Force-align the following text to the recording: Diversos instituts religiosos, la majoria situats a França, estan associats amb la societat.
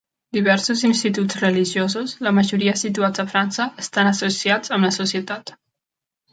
Diversos 0.35 0.79
instituts 0.87 1.37
religiosos, 1.41 2.15
la 2.29 2.33
majoria 2.39 2.75
situats 2.83 3.25
a 3.25 3.27
França, 3.35 3.69
estan 3.87 4.13
associats 4.15 4.77
amb 4.79 4.89
la 4.91 4.95
societat. 5.01 5.57